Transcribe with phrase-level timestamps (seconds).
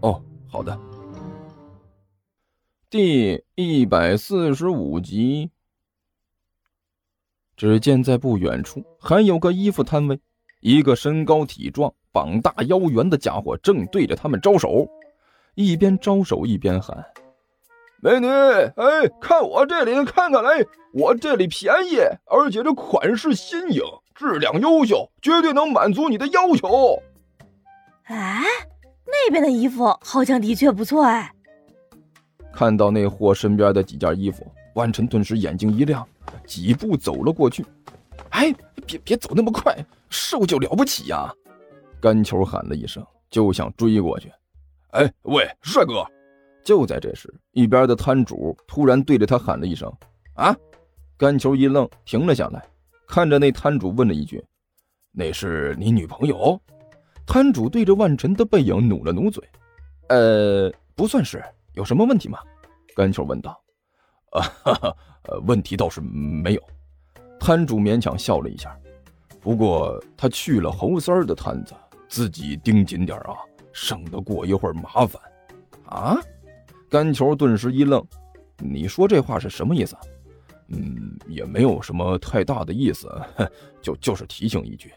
[0.00, 0.78] 哦，好的。
[2.90, 5.50] 第一百四十五集。
[7.56, 10.20] 只见在不远处还有个衣服摊位，
[10.60, 14.88] 一个身高体壮、膀大腰圆的家伙正对着他们招手，
[15.56, 17.04] 一边招手一边喊
[18.00, 23.82] ：“美女，哎，看我这里，看看来，我这里便宜，而且这款式新颖，
[24.14, 27.02] 质量优秀，绝对能满足你的要求。”
[28.06, 28.44] 哎，
[29.10, 31.32] 那边的衣服好像的确不错哎。
[32.52, 36.06] 看到那货身边的几件衣服，万晨顿时眼睛一亮。
[36.44, 37.64] 几步走了过去，
[38.30, 38.54] 哎，
[38.86, 39.74] 别别走那么快，
[40.10, 41.32] 瘦就了不起呀！
[42.00, 44.30] 甘球喊了一声，就想追过去。
[44.90, 46.06] 哎，喂，帅哥！
[46.62, 49.90] 就在这时，一边的摊主突然对着他喊了一声
[50.36, 50.54] ：“啊！”
[51.16, 52.62] 甘球一愣，停了下来，
[53.06, 54.44] 看着那摊主问了一句
[55.12, 56.60] ：“那是你女朋友？”
[57.28, 59.46] 摊主对着万晨的背影努了努嘴
[60.08, 62.38] ：“呃，不算是，有什么问题吗？”
[62.96, 63.50] 甘球问道。
[64.32, 66.62] 啊，哈哈，呃，问题倒是没有。
[67.38, 68.74] 摊主勉强笑了一下，
[69.42, 71.74] 不过他去了侯三儿的摊子，
[72.08, 73.36] 自己盯紧点啊，
[73.74, 75.20] 省得过一会儿麻烦。
[75.84, 76.16] 啊！
[76.88, 78.02] 甘球顿时一愣，
[78.56, 79.94] 你说这话是什么意思？
[80.68, 83.06] 嗯，也没有什么太大的意思，
[83.82, 84.90] 就就是提醒一句。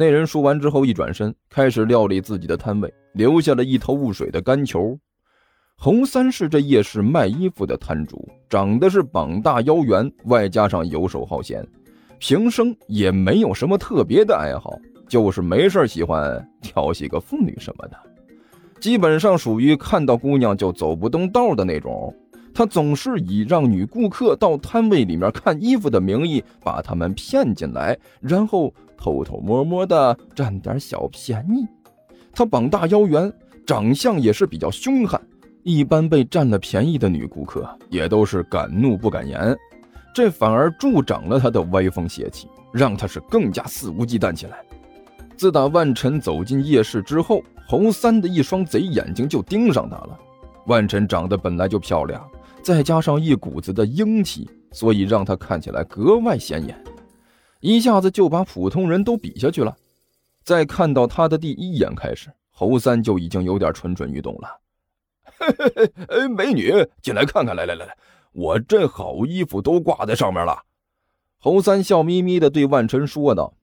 [0.00, 4.98] 那人说完之后，一转身开始料理自己的摊位，留下了一头雾水的干球。
[5.76, 11.62] 洪三是这夜市卖衣服的摊主，长得是膀大腰圆，外加上游手好闲，
[12.18, 14.72] 平生也没有什么特别的爱好，
[15.06, 17.96] 就是没事喜欢调戏个妇女什么的，
[18.80, 22.16] 基本上属于看到姑娘就走不动道的那种。
[22.52, 31.66] 他总是以让女顾客到摊位里面看衣服的名义把他们骗进来，然后偷偷摸摸的占点小便宜。
[32.32, 33.32] 他膀大腰圆，
[33.66, 35.20] 长相也是比较凶悍。
[35.62, 39.54] 一般被占了便宜的女顾客也都是敢怒不敢言，
[40.14, 44.58] 这反而助长了他的歪风邪气，让他是更加肆无忌惮起来。
[45.36, 50.18] 自打万晨走进夜市之后，侯三的一双贼眼睛就盯上他了。
[50.66, 52.26] 万晨长得本来就漂亮，
[52.62, 56.74] 再加上一股子的英气，所以让他看起来格外显眼，
[57.60, 59.76] 一下子就把普通人都比下去了。
[60.42, 64.60] 在看到他的第一眼开始，侯三就已经有点蠢蠢欲动了。
[65.38, 66.72] 嘿嘿嘿，哎，美女，
[67.02, 67.96] 进来看看，来来来来，
[68.32, 70.58] 我这好衣服都挂在上面了。
[71.38, 73.54] 侯三笑眯眯的对万晨说道：“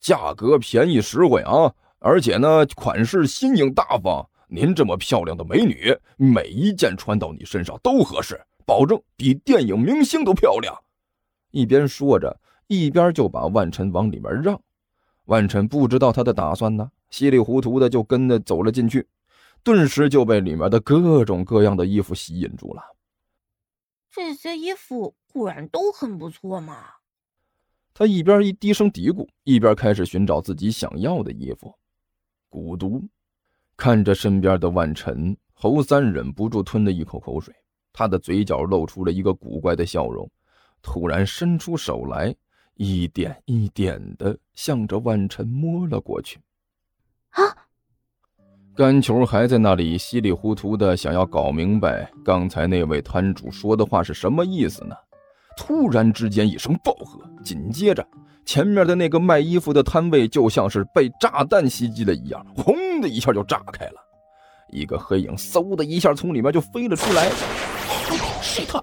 [0.00, 4.28] 价格便宜实惠啊，而且呢，款式新颖大方。
[4.48, 10.76] 您这么漂亮的美女，每一件穿到你身上都合适，保证比电影明星都漂亮。”
[11.50, 14.60] 一边说着，一边就把万晨往里面让。
[15.24, 19.06] 万晨不知道他的打算呢，稀里糊涂的就跟着走了进去。
[19.62, 22.82] 顿时就被里面的各种各样的衣服吸引住了。
[24.08, 26.84] 这些衣服果然都很不错嘛。
[27.92, 31.74] 他一边一低声嘀咕，一边开始寻找自己想要的衣服。
[32.48, 33.02] 孤独，
[33.76, 37.52] 看着身边的万晨，侯三忍不住吞了一口口水。
[37.92, 40.30] 他的嘴角露出了一个古怪的笑容，
[40.82, 42.34] 突然伸出手来，
[42.76, 46.38] 一点一点的向着万晨摸了过去。
[47.30, 47.42] 啊！
[48.74, 54.94] 甘球还在那里稀里糊涂的想要搞明白刚才那位摊主说的话是什么意思呢？
[55.56, 58.06] 突然之间一声暴喝，紧接着
[58.44, 63.94] 前面的那个卖衣服的摊位就像是被炸弹袭击了一样，轰的一下就炸开了，
[64.68, 67.30] 一个黑影嗖的一下从里面就飞了出来。
[68.42, 68.82] 是他！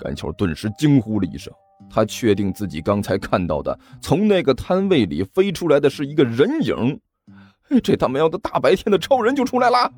[0.00, 1.52] 甘球顿时惊呼了一声，
[1.90, 6.98] 他确定自己刚才看到的从那个摊位里飞出来的是一个人影。
[7.82, 9.92] 这他喵的大白天的超人就出来了！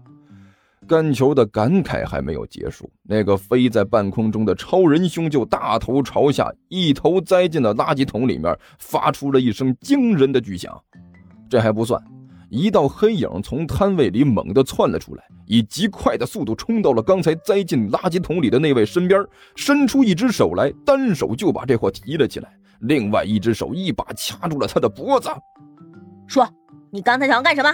[0.88, 10.76] 干球的感慨还没有结束，那个飞在半空中的超人兄就大头朝下，一头栽进了垃圾桶里面，发出了一声惊人的巨响。
[11.48, 12.02] 这还不算，
[12.52, 19.24] 一道黑影从摊位里猛地窜了出来，以极快的速度冲到了刚才栽进垃圾桶里的那位身边，
[19.56, 25.30] 伸出一只手来，单手就把这货提了起来，另外一只手一把掐住了他的脖子，
[26.26, 26.46] 说。
[26.94, 27.70] 你刚才想要干什么？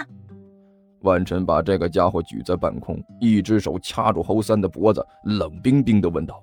[1.01, 6.41] 万晨把这个家伙举在半空，一只手掐住侯三的脖子，冷冰冰地问道：“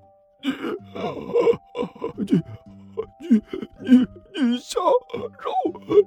[2.19, 2.27] 你、
[3.19, 3.41] 你、
[3.81, 4.83] 你、你想
[5.41, 5.49] 饶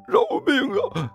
[0.08, 0.56] 饶命
[0.94, 1.12] 啊！”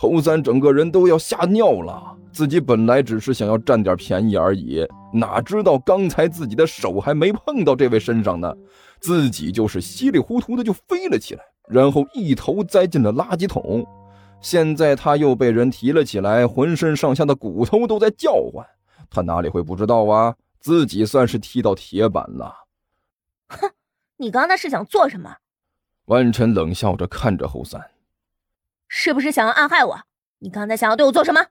[0.00, 8.54] 侯三整个人都要吓尿了，自己本来只是想要占点便宜而已，哪知道刚才自己的手还没碰到这位身上呢，
[9.00, 13.84] 自己就是稀里糊涂的就飞了起来，然后一头栽进了垃圾桶。
[14.40, 18.64] 现在他又被人提了起来，浑身上下的骨头都在叫唤，
[19.10, 20.32] 他哪里会不知道啊？
[20.60, 22.54] 自己算是踢到铁板了。
[23.48, 23.68] 哼，
[24.16, 25.34] 你刚才是想做什么？
[26.04, 27.84] 万晨冷笑着看着侯三。
[28.88, 30.00] 是不是想要暗害我？
[30.40, 31.46] 你刚才想要对我做什么？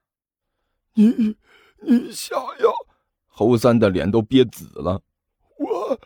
[0.94, 1.38] 你
[1.82, 2.74] 你想要？
[3.28, 5.02] 侯三的脸都憋紫了。
[5.58, 6.00] 我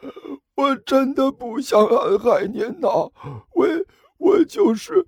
[0.56, 3.12] 我真的不想暗害您呐，
[3.54, 3.68] 我
[4.18, 5.08] 我就是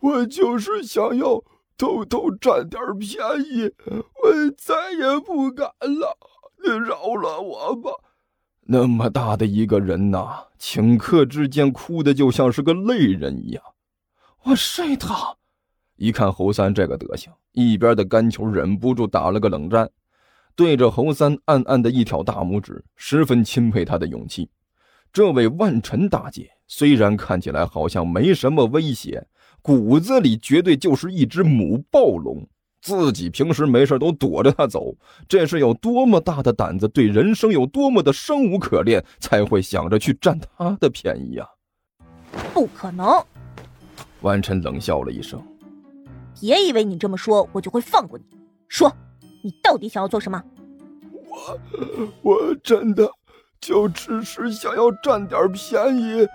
[0.00, 1.42] 我就是想要
[1.78, 6.18] 偷偷占点便宜，我再也不敢了。
[6.62, 7.90] 你饶了我吧。
[8.64, 13.62] 那么大的一个人呐，顷刻之间哭的就像是个泪人一样。
[14.44, 15.36] 我睡他。
[16.02, 19.88] 一看侯三这个德行，一边的甘球忍不住打了个冷战，
[20.56, 24.50] 对着侯三暗暗的一挑大拇指，十分钦佩他的勇气。
[25.12, 29.24] 这位万晨大姐虽然看起来好像没什么威胁，
[29.62, 32.44] 骨子里绝对就是一只母暴龙。
[32.80, 34.92] 自己平时没事都躲着他走，
[35.28, 41.46] 这是有多么大的胆子，对人生有多么的生无可恋，才会想着去占他的便宜啊！
[42.52, 43.24] 不可能！
[44.22, 45.40] 万晨冷笑了一声。
[46.42, 48.24] 别以为你这么说，我就会放过你。
[48.66, 48.92] 说，
[49.44, 50.42] 你到底想要做什么？
[51.30, 51.60] 我，
[52.20, 53.08] 我真的
[53.60, 56.26] 就只是想要占点便宜。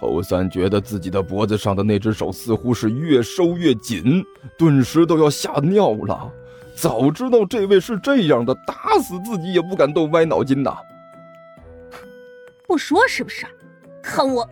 [0.00, 4.24] 侯三觉得自己的脖子上的那只手似乎是越收越紧，
[4.58, 6.32] 顿时都要吓尿了。
[6.74, 10.76] 早知道这位是这样的，打死自己也不敢动歪脑筋呐。
[12.66, 13.46] 不说是不是？
[14.02, 14.44] 看我！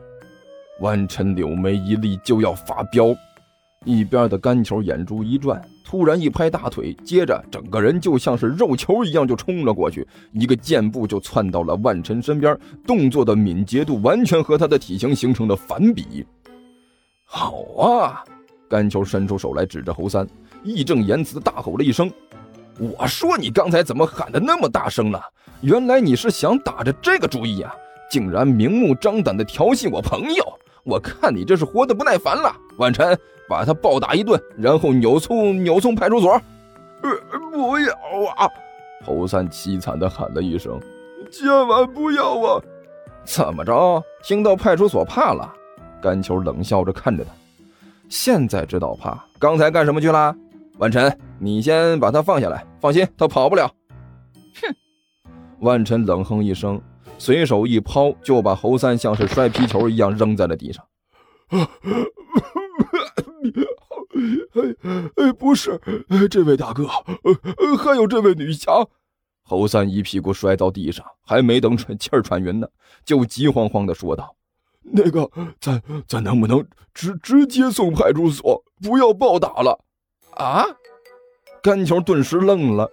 [0.79, 3.17] 万晨柳眉一立，就要发飙。
[3.87, 16.27] 一边的干球眼珠一转，突然一拍大腿，接着整个人就像是肉球一样就冲了过去，一个箭步就窜到了万晨身边，动作的敏捷度完全和他的体型形成了反比。
[17.25, 18.25] 好啊！
[18.69, 20.27] 干球伸出手来指着侯三，
[20.65, 22.11] 义正言辞大吼了一声
[22.79, 25.21] ：“我说你刚才怎么喊的那么大声呢？
[25.61, 27.73] 原来你是想打着这个主意啊！
[28.11, 30.45] 竟然明目张胆地调戏我朋友！
[30.87, 33.19] 我看你这是活得不耐烦了，万晨。”
[33.49, 36.33] 把他暴打一顿，然后扭送扭送派出所。
[36.33, 37.93] 呃，不要
[38.35, 38.51] 啊！
[39.05, 40.81] 侯三凄惨的喊了一声
[41.31, 42.61] ：“千万不要啊！”
[43.25, 44.03] 怎么着？
[44.25, 45.55] 听到派出所怕了？
[46.03, 47.31] 甘球冷笑着看着他。
[48.09, 50.35] 现在知道怕，刚才干什么去了？
[50.79, 53.71] 万晨，你先把他放下来，放心，他跑不了。
[54.61, 54.75] 哼！
[55.61, 56.83] 万晨冷哼一声，
[57.19, 60.87] 随手一抛，就把侯三像是摔皮球一样扔在了地上。
[61.49, 61.67] 哎
[65.17, 65.81] 哎，不是，
[66.31, 66.87] 这位大哥，
[67.79, 68.73] 还有这位女侠。
[69.43, 72.67] 侯三一屁股摔到地上，还没等喘气儿喘匀呢，
[73.05, 74.35] 就急慌慌的说道
[74.83, 75.31] ：“那个，
[75.61, 79.85] 咱咱能不能直直接送派出所，不要暴打了？”
[80.35, 80.65] 啊！
[81.63, 82.91] 干球顿时愣了。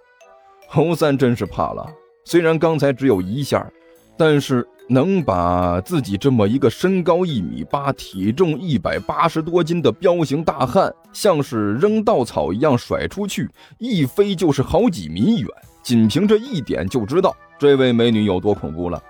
[0.67, 1.91] 侯三真是怕了，
[2.25, 3.71] 虽然刚才只有一下，
[4.17, 4.67] 但是。
[4.89, 15.49] 能把自己这么一个身高一米八、体重一百八十多斤的彪形大汉，像是扔稻草一样甩出去，一飞就是好几米远。
[15.81, 19.01] 仅凭这一点就知道这位美女有多恐怖了。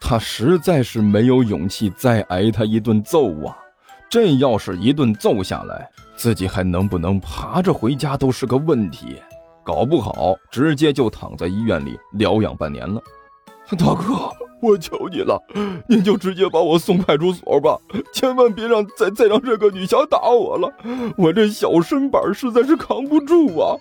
[0.00, 3.58] 他实在是没有勇气再挨他一顿揍啊！
[4.08, 9.16] 这要是一顿揍下来，自己还能不能爬着回家都是个问题，
[9.64, 13.02] 搞不好直接就躺在医院里疗养半年了。
[13.76, 14.30] 大哥。
[14.60, 15.40] 我求你了，
[15.86, 17.78] 您就直接把我送派出所吧，
[18.12, 20.68] 千万别让再再让这个女侠打我了，
[21.16, 23.76] 我这小身板实在是扛不住啊！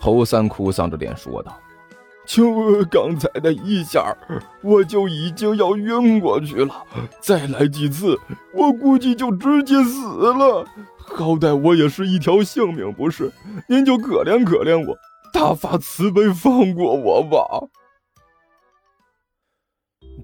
[0.00, 1.56] 侯三哭丧着脸说道
[2.26, 4.12] ：“就刚才那一下，
[4.62, 6.74] 我就已经要晕过去了，
[7.20, 8.18] 再来几次，
[8.52, 10.66] 我估计就直接死了。
[10.96, 13.30] 好歹我也是一条性命，不是？
[13.68, 14.98] 您就可怜可怜我，
[15.32, 17.38] 大发慈悲放过我吧。”